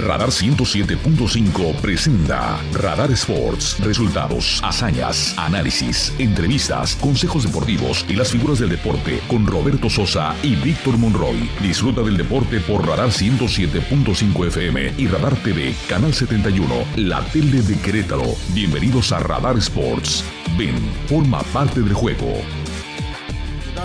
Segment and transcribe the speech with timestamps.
[0.00, 3.78] Radar 107.5 presenta Radar Sports.
[3.80, 10.56] Resultados, hazañas, análisis, entrevistas, consejos deportivos y las figuras del deporte con Roberto Sosa y
[10.56, 11.50] Víctor Monroy.
[11.60, 17.78] Disfruta del deporte por Radar 107.5 FM y Radar TV, Canal 71, la tele de
[17.78, 18.34] Querétaro.
[18.54, 20.24] Bienvenidos a Radar Sports.
[20.56, 20.76] Ven,
[21.08, 22.40] forma parte del juego.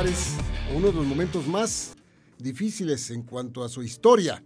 [0.05, 0.35] Es
[0.73, 1.95] uno de los momentos más
[2.37, 4.41] difíciles en cuanto a su historia.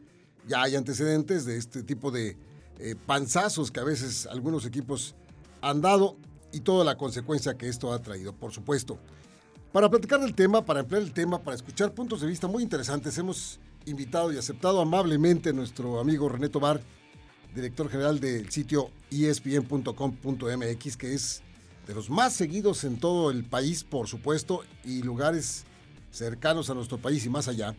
[0.50, 2.36] Ya hay antecedentes de este tipo de
[2.79, 5.14] eh, panzazos que a veces algunos equipos
[5.61, 6.18] han dado
[6.51, 8.97] y toda la consecuencia que esto ha traído, por supuesto.
[9.71, 13.15] Para platicar del tema, para emplear el tema, para escuchar puntos de vista muy interesantes,
[13.20, 16.81] hemos invitado y aceptado amablemente a nuestro amigo René Tobar,
[17.54, 21.43] director general del sitio espn.com.mx, que es
[21.86, 25.65] de los más seguidos en todo el país, por supuesto, y lugares
[26.09, 27.75] cercanos a nuestro país y más allá.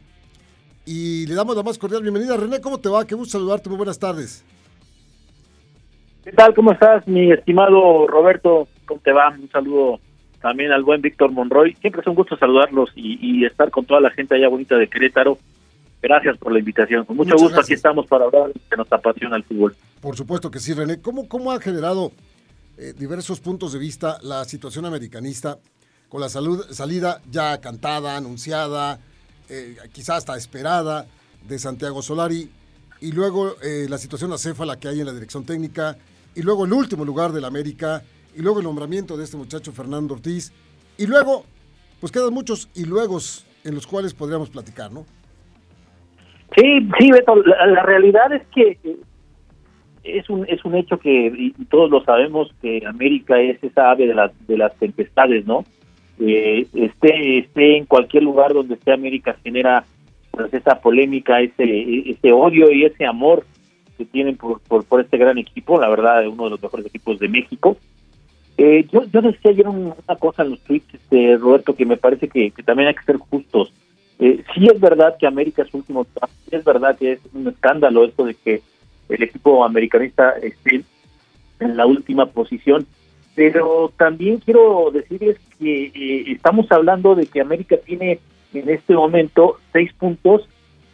[0.86, 2.36] Y le damos la más cordial bienvenida.
[2.36, 3.06] René, ¿cómo te va?
[3.06, 3.68] Qué gusto saludarte.
[3.68, 4.44] Muy buenas tardes.
[6.24, 6.54] ¿Qué tal?
[6.54, 8.68] ¿Cómo estás, mi estimado Roberto?
[8.86, 9.30] ¿Cómo te va?
[9.30, 10.00] Un saludo
[10.40, 11.74] también al buen Víctor Monroy.
[11.80, 15.38] Siempre es un gusto saludarlos y, estar con toda la gente allá bonita de Querétaro.
[16.02, 17.04] Gracias por la invitación.
[17.04, 19.76] Con mucho gusto aquí estamos para hablar de que nos apasiona el fútbol.
[20.00, 21.00] Por supuesto que sí, René.
[21.00, 22.12] ¿Cómo, cómo ha generado
[22.78, 25.58] eh, diversos puntos de vista la situación americanista
[26.08, 28.98] con la salud, salida ya cantada, anunciada,
[29.50, 31.06] eh, quizás hasta esperada
[31.46, 32.48] de Santiago Solari,
[33.00, 35.96] y luego eh, la situación acéfala que hay en la dirección técnica,
[36.34, 38.02] y luego el último lugar del América,
[38.36, 40.52] y luego el nombramiento de este muchacho Fernando Ortiz,
[40.98, 41.44] y luego,
[41.98, 43.18] pues quedan muchos y luego
[43.64, 45.04] en los cuales podríamos platicar, ¿no?
[46.56, 48.96] Sí, sí, Beto, la, realidad es que eh,
[50.02, 54.14] es un es un hecho que todos lo sabemos que América es esa ave de
[54.14, 55.64] las de las tempestades, ¿no?
[56.20, 59.84] Eh, esté, esté en cualquier lugar donde esté América genera
[60.30, 63.44] pues esa polémica, ese, ese odio y ese amor
[63.96, 67.28] que tienen por, por, este gran equipo, la verdad, uno de los mejores equipos de
[67.28, 67.76] México.
[68.56, 72.28] Eh, yo, yo decía ayer una cosa en los tweets, este, Roberto, que me parece
[72.28, 73.72] que, también hay que ser justos.
[74.18, 78.04] Eh, sí es verdad que América es último, sí es verdad que es un escándalo
[78.04, 78.60] esto de que
[79.08, 80.84] el equipo americanista esté
[81.60, 82.86] en la última posición,
[83.34, 88.18] pero también quiero decirles que eh, estamos hablando de que América tiene
[88.52, 90.48] en este momento seis puntos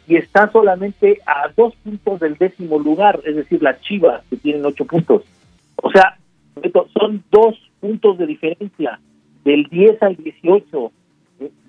[0.07, 4.65] y está solamente a dos puntos del décimo lugar, es decir, las Chivas que tienen
[4.65, 5.23] ocho puntos.
[5.77, 6.17] O sea,
[6.97, 8.99] son dos puntos de diferencia,
[9.43, 10.91] del 10 al 18.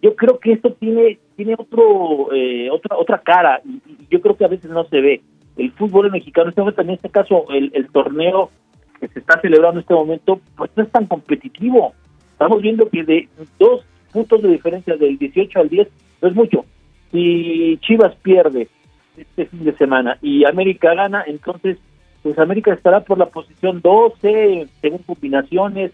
[0.03, 3.81] Yo creo que esto tiene tiene otro eh, otra otra cara y,
[4.11, 5.21] yo creo que a veces no se ve.
[5.57, 8.51] El fútbol mexicano, este en este caso el torneo
[9.01, 11.95] que se está celebrando en este momento, pues no es tan competitivo.
[12.33, 13.29] Estamos viendo que de
[13.59, 15.89] dos puntos de diferencia del 18 al 10
[16.23, 16.65] no es mucho.
[17.11, 18.69] Si Chivas pierde
[19.17, 21.79] este fin de semana y América gana, entonces
[22.23, 25.93] pues América estará por la posición 12 según combinaciones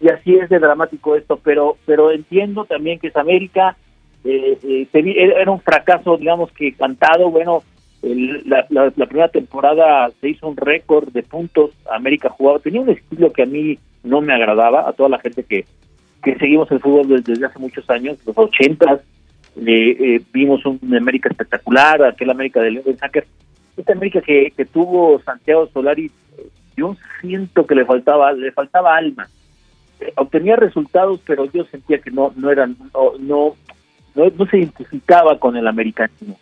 [0.00, 3.76] y así es de dramático esto, pero pero entiendo también que es América,
[4.24, 4.88] eh, eh,
[5.36, 7.62] era un fracaso digamos que cantado, bueno,
[8.04, 13.42] la, primera temporada se hizo un récord de puntos, América jugaba, tenía un estilo que
[13.42, 15.64] a mí no me agradaba, a toda la gente que,
[16.22, 19.00] que seguimos el fútbol desde, hace muchos años, los ochentas,
[19.56, 23.26] eh, vimos un América espectacular, aquel América de León Sáquer,
[23.76, 26.10] esta América que, que tuvo Santiago Solari,
[26.76, 29.28] yo siento que le faltaba, le faltaba alma,
[30.16, 33.56] obtenía resultados, pero yo sentía que no, no eran, no, no,
[34.14, 36.36] no se identificaba con el americanismo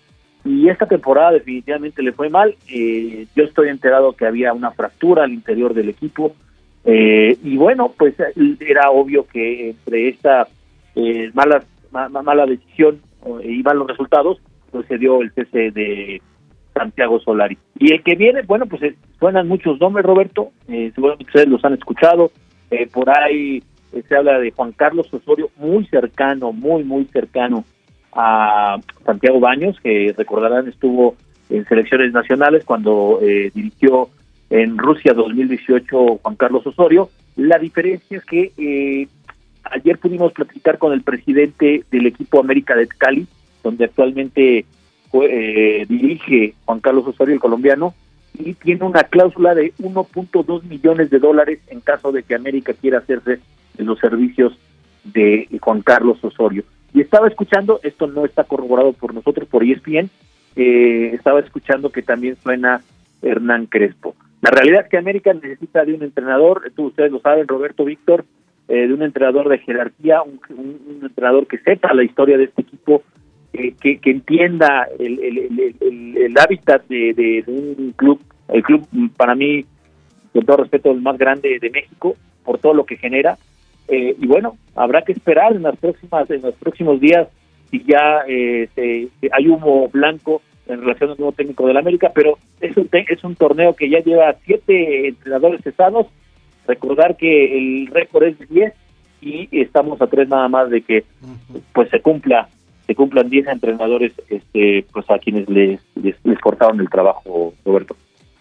[0.45, 2.55] y esta temporada definitivamente le fue mal.
[2.69, 6.35] Eh, yo estoy enterado que había una fractura al interior del equipo
[6.85, 8.15] eh, y bueno, pues
[8.61, 10.49] era obvio que entre esta
[10.97, 13.01] eh, mala, mala decisión
[13.45, 14.41] y malos resultados,
[14.73, 16.21] pues se dio el cese de
[16.75, 17.57] Santiago Solari.
[17.79, 18.83] Y el que viene, bueno, pues
[19.21, 22.33] suenan muchos nombres, Roberto, seguramente ustedes los han escuchado,
[22.93, 23.63] por ahí
[24.09, 27.65] se habla de Juan Carlos Osorio, muy cercano, muy, muy cercano
[28.13, 31.17] a Santiago Baños, que recordarán estuvo
[31.51, 34.09] en selecciones nacionales cuando eh, dirigió
[34.51, 37.11] en Rusia 2018 Juan Carlos Osorio.
[37.37, 39.09] La diferencia es que eh,
[39.65, 43.27] ayer pudimos platicar con el presidente del equipo América de Cali,
[43.63, 44.65] donde actualmente
[45.13, 47.95] eh, dirige Juan Carlos Osorio, el colombiano,
[48.35, 52.99] y tiene una cláusula de 1.2 millones de dólares en caso de que América quiera
[52.99, 53.41] hacerse
[53.77, 54.59] en los servicios
[55.05, 56.65] de Juan Carlos Osorio.
[56.95, 60.11] Y estaba escuchando, esto no está corroborado por nosotros, por ESPN,
[60.57, 62.83] eh, estaba escuchando que también suena
[63.23, 64.15] Hernán Crespo.
[64.43, 68.25] La realidad es que América necesita de un entrenador, tú, ustedes lo saben, Roberto Víctor,
[68.69, 70.41] eh, de un entrenador de jerarquía, un,
[71.03, 73.03] entrenador que sepa la historia de este equipo,
[73.53, 78.87] eh, que, entienda el, el, hábitat de, un club, el club
[79.17, 79.65] para mí,
[80.33, 83.37] con todo respeto, el más grande de México, por todo lo que genera.
[83.93, 87.29] Eh, y bueno, habrá que esperar en las próximas, en los próximos días
[87.71, 88.67] si ya eh,
[89.31, 93.37] hay humo blanco en relación al nuevo técnico del América, pero es un, es un
[93.37, 96.07] torneo que ya lleva siete entrenadores cesados.
[96.67, 98.73] Recordar que el récord es de 10
[99.21, 101.05] y estamos a tres nada más de que
[101.75, 102.49] pues se cumpla
[102.87, 107.95] se cumplan 10 entrenadores este pues a quienes les, les, cortaron el trabajo, Roberto.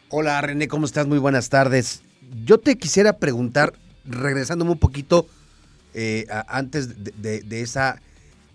[0.08, 1.08] Hola René, ¿cómo estás?
[1.08, 2.04] Muy buenas tardes.
[2.46, 3.74] Yo te quisiera preguntar,
[4.06, 5.26] regresándome un poquito
[5.94, 8.02] eh, antes de, esa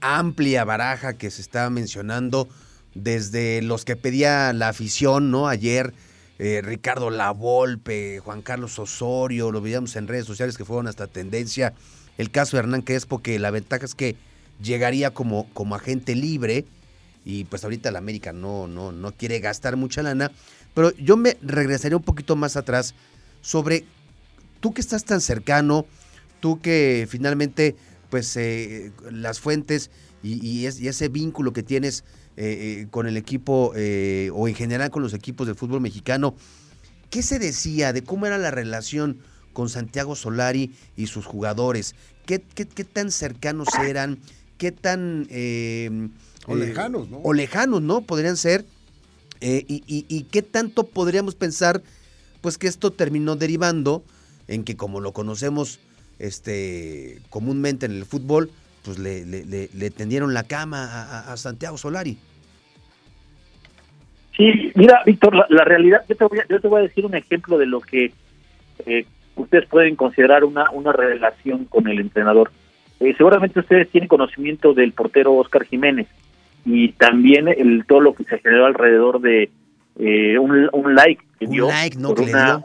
[0.00, 2.48] amplia baraja que se estaba mencionando,
[2.94, 5.48] desde los que pedía la afición, ¿no?
[5.48, 5.92] Ayer,
[6.38, 11.74] eh, Ricardo Lavolpe, Juan Carlos Osorio, lo veíamos en redes sociales que fueron hasta tendencia.
[12.18, 14.16] El caso de Hernán Crespo, que la ventaja es que
[14.62, 16.64] llegaría como, como agente libre
[17.26, 20.30] y pues ahorita la América no, no, no quiere gastar mucha lana,
[20.74, 22.94] pero yo me regresaría un poquito más atrás
[23.42, 23.84] sobre
[24.60, 25.86] tú que estás tan cercano,
[26.40, 27.76] tú que finalmente
[28.10, 29.90] pues eh, las fuentes
[30.22, 32.04] y, ese vínculo que tienes
[32.36, 33.72] eh, eh, con el equipo
[34.32, 36.34] o en general con los equipos del fútbol mexicano,
[37.10, 39.18] ¿qué se decía de cómo era la relación
[39.52, 41.94] con Santiago Solari y sus jugadores?
[42.26, 44.18] ¿Qué, qué, qué tan cercanos eran?
[44.58, 45.26] qué tan...
[45.30, 46.08] Eh,
[46.46, 47.18] o lejanos, ¿no?
[47.18, 48.02] O lejanos, ¿no?
[48.02, 48.64] Podrían ser.
[49.40, 51.82] Eh, y, qué tanto podríamos pensar,
[52.40, 54.02] pues que esto terminó derivando
[54.48, 55.80] en que como lo conocemos
[56.18, 58.50] este, comúnmente en el fútbol,
[58.84, 62.16] pues le, le, tendieron la cama a, Santiago Solari.
[64.36, 67.14] Sí, mira, Víctor, la, realidad, yo te, voy a, yo te voy a decir un
[67.14, 68.12] ejemplo de lo que
[68.84, 72.52] eh, ustedes pueden considerar una, una relación con el entrenador.
[73.00, 76.06] Eh, seguramente ustedes tienen conocimiento del portero Oscar Jiménez
[76.64, 79.50] y también el todo lo que se generó alrededor de
[79.98, 81.68] eh, un, un, like que dio.
[82.02, 82.64] por una,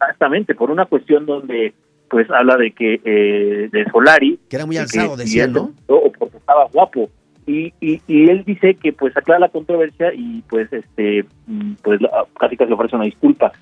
[0.00, 1.74] Exactamente, por una cuestión donde
[2.08, 6.36] pues habla de que eh, de Solari que era muy alzado decía no o porque
[6.38, 7.10] estaba guapo.
[7.48, 12.00] Y, y, y, él dice que pues aclara la controversia y pues este mm, pues
[12.40, 13.52] casi casi ofrece una disculpa.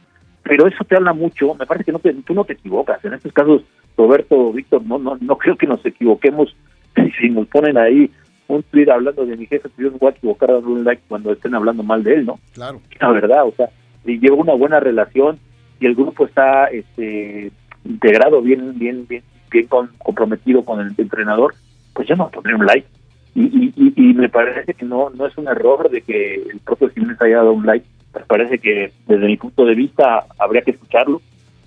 [0.43, 3.33] Pero eso te habla mucho, me parece que no tú no te equivocas, en estos
[3.33, 3.63] casos,
[3.97, 6.55] Roberto, Víctor, no, no, no creo que nos equivoquemos.
[7.21, 8.11] Si nos ponen ahí
[8.49, 11.03] un tweet hablando de mi jefe, pues yo no voy a equivocar a un like
[11.09, 12.39] cuando estén hablando mal de él, ¿no?
[12.53, 12.81] Claro.
[13.01, 13.69] La verdad, o sea,
[14.05, 15.39] si lleva una buena relación
[15.81, 17.51] y el grupo está este
[17.85, 21.55] integrado bien, bien, bien, bien comprometido con el entrenador,
[21.93, 22.89] pues yo no pondré un like.
[23.35, 26.89] Y, y, y, me parece que no, no es un error de que el propio
[26.91, 27.85] Jiménez haya dado un like
[28.15, 31.21] me parece que desde mi punto de vista habría que escucharlo.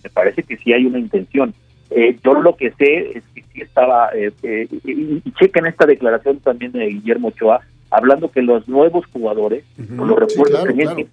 [0.03, 1.53] Me parece que sí hay una intención.
[1.89, 6.39] Eh, yo lo que sé es que sí estaba, eh, eh, y, chequen esta declaración
[6.39, 11.07] también de Guillermo Ochoa, hablando que los nuevos jugadores, los refuerzos tenían que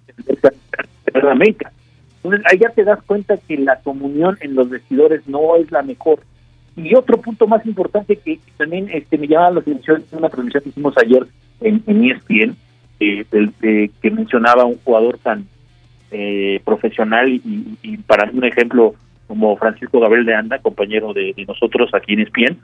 [1.21, 1.71] la América.
[2.25, 5.83] Entonces ahí ya te das cuenta que la comunión en los vestidores no es la
[5.83, 6.21] mejor.
[6.75, 10.63] Y otro punto más importante que también este, me llama la atención, es una transmisión
[10.63, 11.27] que hicimos ayer
[11.61, 12.55] en, en ESPN,
[12.99, 15.45] eh, que mencionaba un jugador tan
[16.09, 18.95] eh, profesional y, para mí un ejemplo
[19.27, 22.57] como Francisco Gabriel de Anda, compañero de, nosotros aquí en ESPN,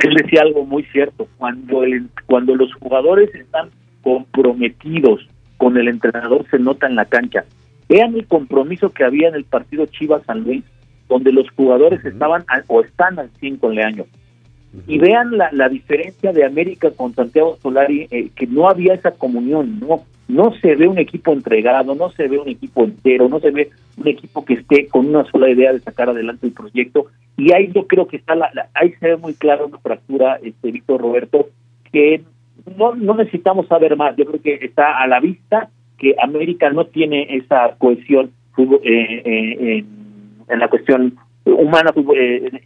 [0.00, 3.70] él decía algo muy cierto, cuando, el, cuando los jugadores están
[4.02, 7.44] comprometidos con el entrenador se nota en la cancha.
[7.90, 10.64] Vean el compromiso que había en el partido Chivas San Luis,
[11.08, 14.06] donde los jugadores estaban o están al 100 con Leaño.
[14.86, 19.10] Y vean la, la diferencia de América con Santiago Solari, eh, que no había esa
[19.10, 23.40] comunión, no no se ve un equipo entregado, no se ve un equipo entero, no
[23.40, 27.06] se ve un equipo que esté con una sola idea de sacar adelante el proyecto.
[27.36, 30.70] Y ahí yo creo que está, la, ahí se ve muy claro una fractura, este
[30.70, 31.48] Víctor Roberto,
[31.90, 32.22] que
[32.76, 34.14] no, no necesitamos saber más.
[34.16, 35.68] Yo creo que está a la vista
[36.00, 39.84] que América no tiene esa cohesión eh, eh,
[40.48, 41.92] en, la cuestión humana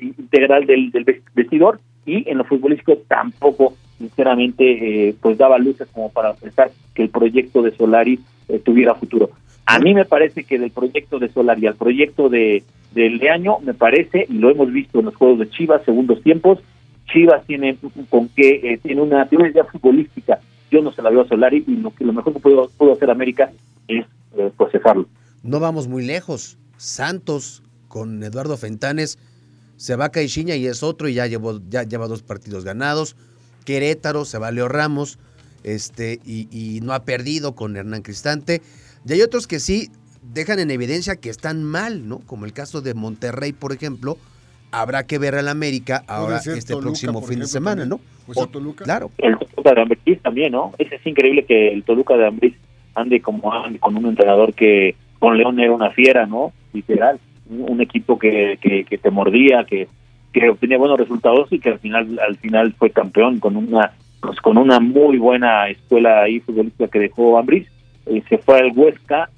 [0.01, 0.91] integral del,
[1.35, 7.03] vestidor y en lo futbolístico tampoco sinceramente eh, pues daba luces como para pensar que
[7.03, 9.31] el proyecto de Solari eh, tuviera futuro.
[9.67, 12.63] A mí me parece que del proyecto de Solari al proyecto de
[12.95, 16.61] Leaño me parece y lo hemos visto en los juegos de Chivas segundos tiempos
[17.13, 17.77] Chivas tiene
[18.09, 20.41] con que eh, tiene una tiene futbolística
[20.83, 23.53] no se la veo a Solari y lo mejor que puedo hacer América
[23.89, 24.07] es
[24.57, 25.07] procesarlo
[25.43, 29.19] no vamos muy lejos Santos con Eduardo Fentanes
[29.77, 33.17] se va a Caixinha y es otro y ya, llevó, ya lleva dos partidos ganados.
[33.65, 35.19] Querétaro, se va Leo Ramos
[35.63, 38.63] este, y, no ha perdido con Hernán Cristante.
[39.07, 39.91] Y hay otros que sí
[40.23, 42.21] dejan en evidencia que están mal, ¿no?
[42.21, 44.17] Como el caso de Monterrey, por ejemplo,
[44.75, 48.01] habrá que ver al América ahora este próximo fin de semana, ¿no?
[48.35, 48.85] O, Toluca.
[48.85, 49.11] Claro.
[49.19, 50.73] El Toluca de Ambriz también, ¿no?
[50.79, 52.55] Es, es increíble que el Toluca de Ambriz
[52.95, 56.53] ande como ande con un entrenador que con León era una fiera, ¿no?
[56.73, 57.19] Literal.
[57.49, 59.87] Un, equipo que, que, que, te mordía, que,
[60.33, 64.41] que obtenía buenos resultados y que al final al final fue campeón con una pues,
[64.41, 67.69] con una muy buena escuela ahí futbolística que dejó Ambriz.
[68.07, 69.29] Eh, se fue al Huesca,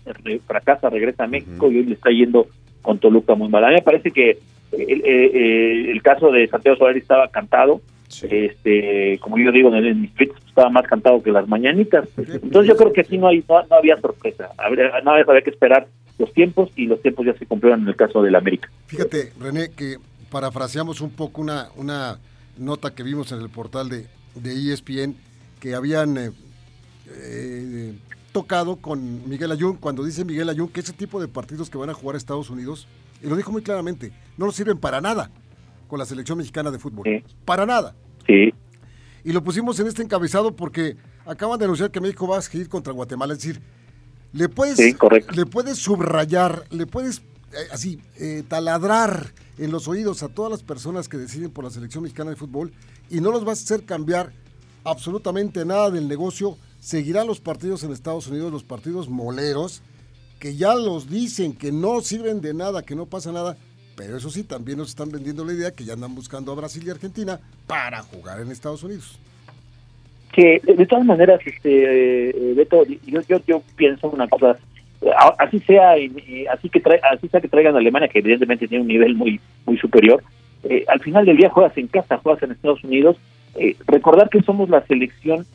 [0.46, 2.46] fracasa, regresa a México y hoy le está yendo
[2.82, 3.64] con Toluca muy mal.
[3.64, 4.38] A mí me parece que
[4.72, 7.80] el, eh, el caso de Santiago Solari estaba cantado.
[8.22, 10.12] Este, como yo digo, en el en
[10.46, 12.08] estaba más cantado que las mañanitas.
[12.16, 14.50] Entonces yo creo que aquí no, hay, no, había sorpresa.
[14.56, 17.96] Habría, no había que esperar los tiempos y los tiempos ya se cumplieron en el
[17.96, 18.70] caso del América.
[18.86, 19.96] Fíjate, René, que
[20.30, 22.18] parafraseamos un poco una, una
[22.56, 25.16] nota que vimos en el portal de, de ESPN
[25.60, 26.30] que habían eh,
[27.08, 27.92] eh,
[28.36, 31.88] tocado con Miguel Ayun, cuando dice Miguel Ayun que ese tipo de partidos que van
[31.88, 32.86] a jugar a Estados Unidos,
[33.22, 35.30] y lo dijo muy claramente, no nos sirven para nada
[35.88, 37.24] con la selección mexicana de fútbol.
[37.46, 37.94] Para nada.
[38.26, 38.52] Sí.
[39.24, 42.68] Y lo pusimos en este encabezado porque acaban de anunciar que México va a seguir
[42.68, 43.32] contra Guatemala.
[43.32, 43.62] Es decir,
[44.34, 47.22] le puedes, le puedes subrayar, le puedes
[47.54, 48.02] eh, así
[48.48, 52.36] taladrar en los oídos a todas las personas que deciden por la selección mexicana de
[52.36, 52.70] fútbol
[53.08, 54.30] y no los vas a hacer cambiar
[54.84, 56.58] absolutamente nada del negocio.
[56.86, 59.82] Seguirán los partidos en Estados Unidos, los partidos moleros,
[60.38, 63.56] que ya los dicen que no sirven de nada, que no pasa nada,
[63.96, 66.84] pero eso sí, también nos están vendiendo la idea que ya andan buscando a Brasil
[66.86, 69.18] y Argentina para jugar en Estados Unidos.
[70.32, 74.56] Que de todas maneras, este, eh, Beto, yo, yo, pienso una cosa,
[75.38, 75.94] así sea
[76.52, 79.76] así que así sea que traigan a Alemania que evidentemente tiene un nivel muy muy
[79.76, 80.22] superior
[80.62, 83.16] eh, al final del día juegas en casa juegas en Estados Unidos
[83.56, 85.46] eh, recordar que somos la selección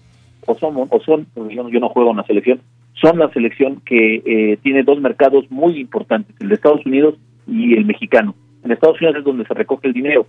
[0.45, 2.61] o somos o son yo, yo no juego en la selección
[2.93, 7.15] son la selección que eh, tiene dos mercados muy importantes el de Estados Unidos
[7.47, 10.25] y el mexicano en Estados Unidos es donde se recoge el dinero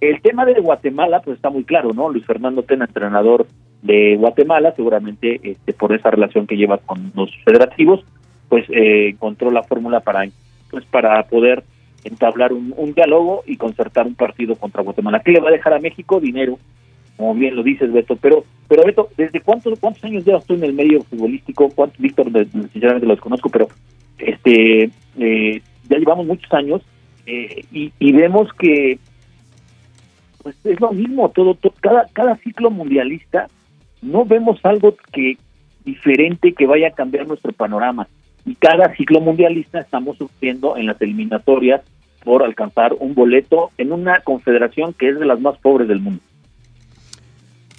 [0.00, 3.46] el tema de Guatemala pues está muy claro no Luis Fernando Tena entrenador
[3.82, 8.04] de Guatemala seguramente este, por esa relación que lleva con los federativos
[8.48, 10.26] pues eh, encontró la fórmula para
[10.70, 11.64] pues para poder
[12.06, 15.20] entablar un, diálogo y concertar un partido contra Guatemala.
[15.24, 16.20] ¿Qué le va a dejar a México?
[16.20, 16.58] Dinero,
[17.16, 18.16] como bien lo dices, Beto.
[18.16, 21.68] Pero, pero Beto, ¿desde cuántos cuántos años ya estoy en el medio futbolístico?
[21.70, 22.30] ¿Cuántos, Víctor,
[22.72, 23.68] sinceramente lo desconozco, pero
[24.18, 26.82] este eh, ya llevamos muchos años
[27.26, 28.98] eh, y, y, vemos que
[30.42, 33.48] pues es lo mismo, todo, todo cada, cada ciclo mundialista
[34.00, 35.36] no vemos algo que
[35.84, 38.06] diferente que vaya a cambiar nuestro panorama
[38.44, 41.82] y cada ciclo mundialista estamos sufriendo en las eliminatorias
[42.22, 46.22] por alcanzar un boleto en una confederación que es de las más pobres del mundo.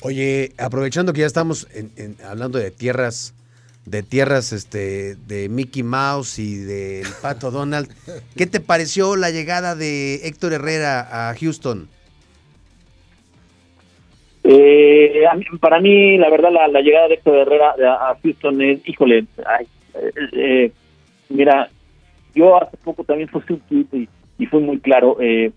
[0.08, 1.68] Oye, aprovechando que ya estamos
[2.24, 3.36] hablando de tierras,
[3.86, 7.90] de tierras este, de Mickey Mouse y del Pato Donald,
[8.38, 11.90] ¿qué te pareció la llegada de Héctor Herrera a Houston?
[14.46, 15.26] Eh,
[15.60, 17.74] para mí, la verdad, la, llegada de Héctor Herrera
[18.10, 20.72] a Houston es, híjole, ay, eh, eh,
[21.28, 21.70] mira,
[22.34, 25.18] yo hace poco también puse un tweet y, fue muy claro.
[25.20, 25.52] Eh,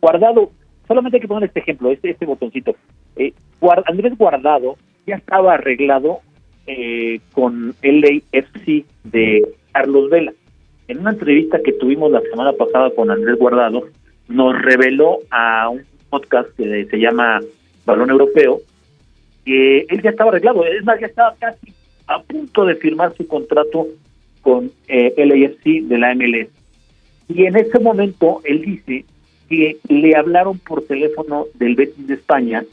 [0.00, 0.52] guardado,
[0.86, 2.74] solamente hay que poner este ejemplo, este, este botoncito.
[3.18, 3.32] Eh,
[3.86, 6.20] Andrés Guardado ya estaba arreglado
[6.66, 10.32] eh, con LAFC de Carlos Vela.
[10.86, 13.84] En una entrevista que tuvimos la semana pasada con Andrés Guardado,
[14.28, 17.40] nos reveló a un podcast que se llama
[17.84, 18.60] Balón Europeo
[19.44, 21.72] que él ya estaba arreglado, es más, ya estaba casi
[22.06, 23.88] a punto de firmar su contrato
[24.42, 26.48] con eh, LAFC de la MLS.
[27.28, 29.06] Y en ese momento él dice
[29.48, 32.64] que le hablaron por teléfono del Betis de España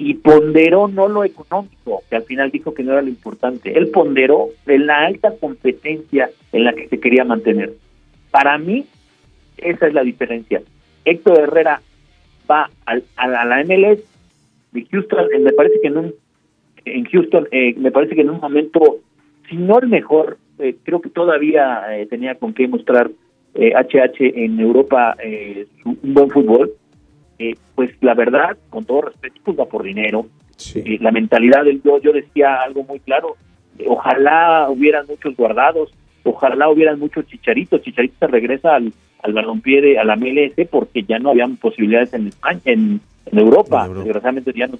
[0.00, 3.76] y ponderó no lo económico, que al final dijo que no era lo importante.
[3.76, 7.74] Él ponderó en la alta competencia en la que se quería mantener.
[8.30, 8.86] Para mí,
[9.58, 10.62] esa es la diferencia.
[11.04, 11.82] Héctor Herrera
[12.50, 14.00] va al, a la MLS
[14.72, 16.14] de Houston, me parece que en un
[16.86, 19.00] en Houston, eh, me parece que en un momento,
[19.50, 23.10] si no el mejor, eh, creo que todavía eh, tenía con qué mostrar
[23.52, 25.14] HH en Europa
[25.84, 26.72] un buen fútbol.
[27.74, 30.26] Pues la verdad, con todo respeto, pues va por dinero.
[30.74, 33.36] la mentalidad del yo, yo decía algo muy claro,
[33.86, 35.92] ojalá hubieran muchos guardados,
[36.24, 38.92] ojalá hubieran muchos chicharitos, chicharito se regresa al,
[39.22, 43.00] al balompié de a la MLS porque ya no habían posibilidades en España, en,
[43.32, 44.76] Europa, desgraciadamente ya no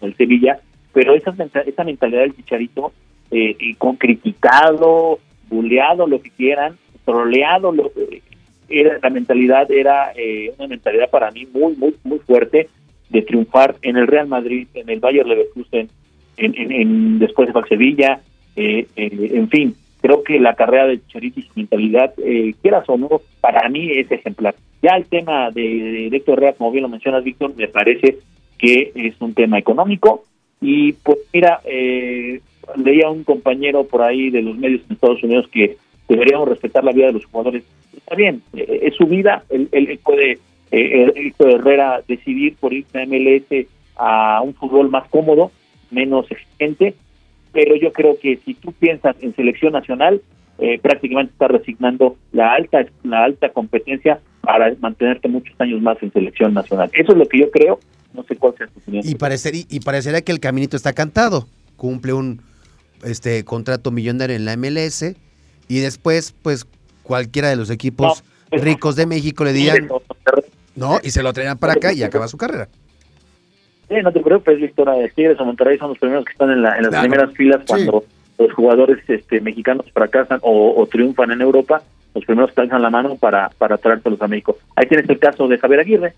[0.00, 0.58] el Sevilla
[0.92, 1.34] pero esa,
[1.66, 2.92] esa mentalidad del chicharito,
[3.30, 7.92] eh, con criticado, buleado, lo que quieran, troleado, lo,
[8.70, 12.68] era, la mentalidad era eh, una mentalidad para mí muy, muy, muy fuerte
[13.08, 15.88] de triunfar en el Real Madrid, en el Bayern Leverkusen,
[16.36, 18.20] en, después de Sevilla,
[18.56, 22.14] eh, eh, en fin, creo que la carrera de Chicharito y su mentalidad,
[22.62, 24.54] quieras o no, para mí es ejemplar.
[24.82, 28.18] Ya el tema de, Héctor Herrera, como bien lo mencionas, Víctor, me parece
[28.58, 30.24] que es un tema económico.
[30.60, 32.40] Y pues mira, eh,
[32.76, 35.76] leía un compañero por ahí de los medios en Estados Unidos que
[36.08, 37.64] deberíamos respetar la vida de los jugadores.
[37.96, 40.38] Está bien, eh, es su vida, él, puede,
[40.70, 43.66] eh, Héctor Herrera, decidir por irse a MLS
[43.96, 45.50] a un fútbol más cómodo,
[45.90, 46.94] menos exigente,
[47.52, 50.22] pero yo creo que si tú piensas en selección nacional,
[50.58, 56.12] eh, prácticamente está resignando la alta la alta competencia para mantenerte muchos años más en
[56.12, 56.90] selección nacional.
[56.92, 57.80] Eso es lo que yo creo.
[58.12, 59.02] No sé cuál sea tu opinión.
[59.06, 61.46] Y, parecer, y, parecería que el caminito está cantado.
[61.76, 62.42] Cumple un
[63.04, 65.14] este contrato millonario en la MLS
[65.68, 66.66] y después, pues,
[67.10, 69.88] cualquiera de los equipos ricos de México le digan
[70.76, 72.68] no y se lo traen para acá y acaba su carrera.
[73.88, 74.88] Sí, no te preocupes, Víctor.
[75.16, 78.04] Tigres o Monterrey son los primeros que están en, las primeras filas cuando
[78.38, 81.82] los jugadores este, mexicanos fracasan o, triunfan en Europa,
[82.14, 84.56] los primeros que alzan la mano para, para traérselos a México.
[84.76, 86.14] Ahí tienes el caso de Javier Aguirre.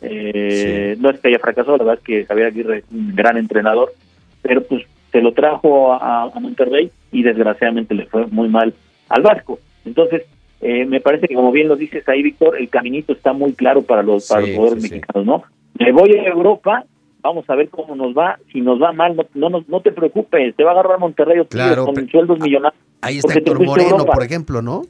[0.00, 3.36] Eh, no es que haya fracasado, la verdad es que Javier Aguirre es un gran
[3.36, 3.94] entrenador,
[4.42, 8.74] pero pues se lo trajo a, Monterrey y desgraciadamente le fue muy mal
[9.08, 9.60] al Vasco.
[9.84, 10.22] Entonces,
[10.60, 13.82] eh, me parece que como bien lo dices ahí, Víctor, el caminito está muy claro
[13.82, 15.42] para los, para los jugadores mexicanos, ¿no?
[15.78, 16.84] Me voy a Europa
[17.22, 18.38] vamos a ver cómo nos va.
[18.52, 21.46] Si nos va mal, no, no, no te preocupes, te va a agarrar Monterrey o
[21.46, 22.80] claro, con sueldos millonarios.
[23.00, 24.82] Ahí está Héctor Moreno, por ejemplo, ¿no?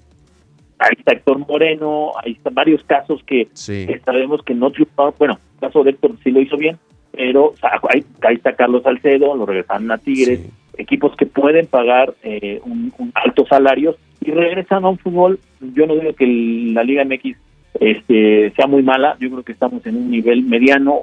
[0.79, 5.15] Ahí está Héctor Moreno, ahí están varios casos que, sabemos que no triunfaron.
[5.19, 6.79] Bueno, el caso de Héctor sí lo hizo bien,
[7.13, 7.55] pero
[7.89, 10.41] ahí, está Carlos Salcedo, lo regresan a Tigres,
[10.77, 15.39] equipos que pueden pagar eh, un, altos salarios y regresan a un fútbol.
[15.61, 17.37] Yo no digo que la Liga MX
[17.81, 21.03] este, sea muy mala, yo creo que estamos en un nivel mediano,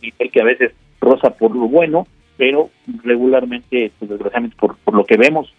[0.00, 2.70] nivel que a veces rosa por lo bueno, pero
[3.02, 5.52] regularmente, pues, desgraciadamente, por, por lo que vemos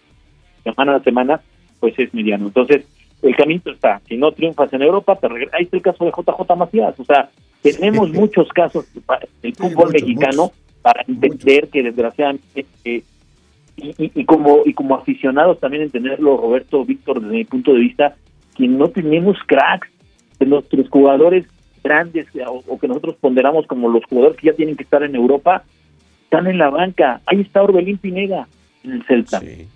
[0.64, 1.40] semana a semana,
[1.78, 2.46] pues es mediano.
[2.46, 2.86] Entonces,
[3.22, 4.00] el camino está.
[4.08, 6.98] Si no triunfas en Europa, te Ahí está el caso de JJ Macías.
[6.98, 7.30] O sea,
[7.62, 8.86] tenemos muchos casos
[9.42, 13.02] del fútbol mexicano para entender que desgraciadamente eh,
[13.82, 18.16] y, y, como y como aficionados también entenderlo Roberto Víctor desde mi punto de vista
[18.56, 19.88] que no tenemos cracks
[20.38, 21.46] de nuestros jugadores
[21.82, 25.64] grandes o, que nosotros ponderamos como los jugadores que ya tienen que estar en Europa,
[26.24, 27.20] están en la banca.
[27.26, 28.48] Ahí está Orbelín Pineda
[28.84, 29.40] en el Celta.
[29.40, 29.66] Sí.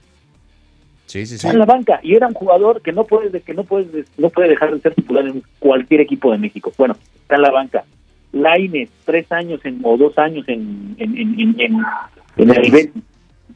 [1.06, 3.64] Sí, sí, Está en la banca y era un jugador que no puede que no
[3.64, 6.72] puede no puede dejar de ser titular en cualquier equipo de México.
[6.78, 7.84] Bueno, está en la banca.
[8.32, 12.90] Laines, tres años en, o dos años en, en, en, en, el nivel.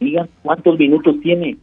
[0.00, 1.56] Digan cuántos minutos tiene.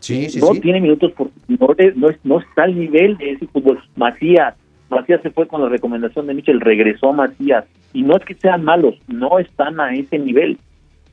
[0.00, 3.82] Sí, sí, no tiene minutos porque no, no, no está al nivel de ese fútbol.
[3.96, 4.54] Macías,
[4.90, 7.64] Macías se fue con la recomendación de Michel, regresó Macías.
[7.92, 10.58] Y no es que sean malos, no están a ese nivel.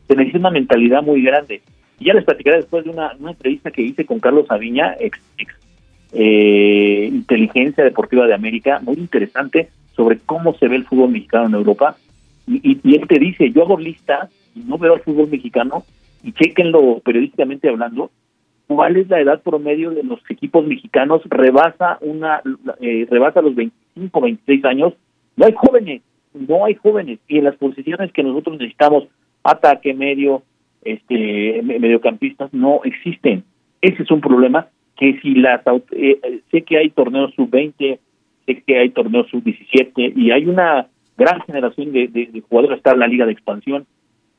[0.07, 1.61] Se necesita una mentalidad muy grande.
[1.99, 5.19] Y ya les platicaré después de una, entrevista que hice con Carlos Aviña, ex,
[6.13, 11.53] eh, Inteligencia Deportiva de América, muy interesante sobre cómo se ve el fútbol mexicano en
[11.53, 11.95] Europa.
[12.47, 15.83] Y, y, él te dice, yo hago listas y no veo el fútbol mexicano,
[16.23, 18.11] y chequenlo periodísticamente hablando,
[18.67, 22.41] cuál es la edad promedio de los equipos mexicanos, rebasa una
[22.79, 24.93] eh, rebasa los 25, 26 años,
[25.35, 26.01] no hay jóvenes,
[26.33, 27.19] no hay jóvenes.
[27.27, 29.07] Y en las posiciones que nosotros necesitamos
[29.43, 30.43] ataque medio,
[30.83, 33.43] este mediocampistas no existen.
[33.81, 37.99] Ese es un problema que si las eh, eh, sé que hay torneos sub 20,
[38.45, 40.87] sé que hay torneos sub 17 y hay una
[41.17, 43.85] gran generación de, de, jugadores está en la liga de expansión,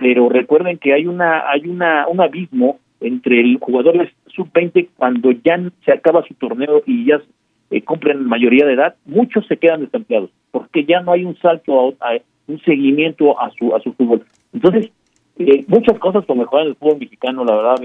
[0.02, 5.60] pero recuerden que hay una hay una un abismo entre el jugador sub-20 cuando ya
[5.84, 7.22] se acaba su torneo y ya
[7.70, 11.94] eh, cumplen mayoría de edad, muchos se quedan desempleados porque ya no hay un salto,
[12.00, 14.24] a, un seguimiento a su a su fútbol.
[14.52, 14.90] Entonces,
[15.38, 17.80] eh, muchas cosas por mejorar el fútbol mexicano, la verdad,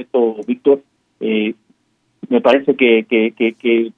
[0.47, 0.81] Víctor,
[1.19, 1.53] eh,
[2.29, 3.91] me parece que, que, que, que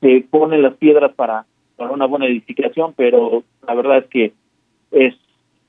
[0.00, 1.44] se ponen las piedras para,
[1.76, 4.32] para una buena edificación, pero la verdad es que
[4.90, 5.14] es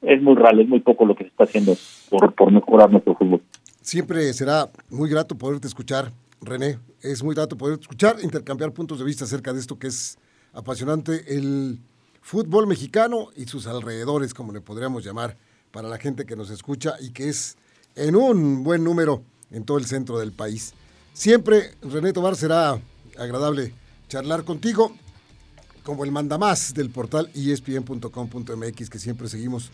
[0.02, 1.76] es muy raro, es muy poco lo que se está haciendo
[2.10, 3.42] por, por mejorar nuestro fútbol.
[3.82, 6.12] Siempre será muy grato poderte escuchar,
[6.42, 6.80] René.
[7.02, 10.18] Es muy grato poder escuchar, intercambiar puntos de vista acerca de esto que es
[10.54, 11.80] apasionante, el
[12.22, 15.38] fútbol mexicano y sus alrededores, como le podríamos llamar,
[15.72, 17.58] para la gente que nos escucha y que es
[17.96, 20.74] en un buen número en todo el centro del país.
[21.14, 22.80] Siempre, René Tobar, será
[23.18, 23.74] agradable
[24.08, 24.94] charlar contigo
[25.84, 29.72] como el mandamás del portal espn.com.mx que siempre seguimos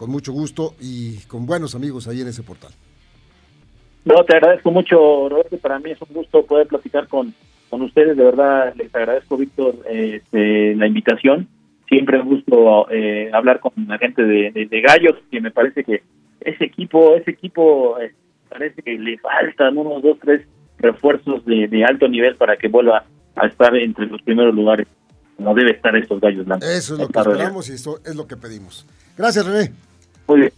[0.00, 2.70] con mucho gusto y con buenos amigos ahí en ese portal.
[4.06, 5.58] No, te agradezco mucho, Roberto.
[5.58, 7.34] Para mí es un gusto poder platicar con,
[7.68, 8.16] con ustedes.
[8.16, 11.48] De verdad, les agradezco, Víctor, este, la invitación.
[11.86, 16.02] Siempre un gusto eh, hablar con la gente de, Gallos, que me parece que
[16.40, 18.14] ese equipo, ese equipo eh,
[18.48, 20.46] parece que le faltan unos dos, tres
[20.78, 23.04] refuerzos de, alto nivel para que vuelva
[23.36, 24.86] a estar entre los primeros lugares.
[25.36, 26.66] como debe estar estos gallos blancos.
[26.66, 28.86] Eso es lo que esperamos y eso es lo que pedimos.
[29.18, 29.89] Gracias, René.
[30.30, 30.52] Muy bien.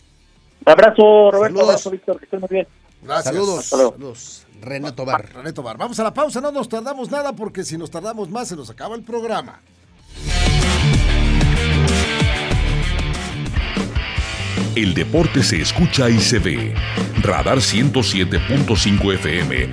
[0.67, 1.57] Abrazo, Roberto.
[1.57, 1.69] Saludos.
[1.71, 2.19] Abrazo, Víctor.
[2.19, 2.67] Que estén muy bien.
[3.03, 3.35] Gracias.
[3.35, 3.65] Saludos.
[3.65, 4.47] Saludos.
[4.61, 5.33] René Tobar.
[5.33, 5.79] René Tobar.
[5.79, 8.69] Vamos a la pausa, no nos tardamos nada porque si nos tardamos más se nos
[8.69, 9.61] acaba el programa.
[14.77, 16.75] El deporte se escucha y se ve.
[17.23, 19.69] Radar 107.5 FM